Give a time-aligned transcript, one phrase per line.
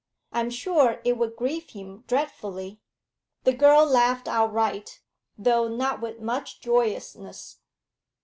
[0.31, 2.81] I am sure it would grieve him dreadfully.'
[3.43, 4.99] The girl laughed outright,
[5.37, 7.59] though not with much joyousness.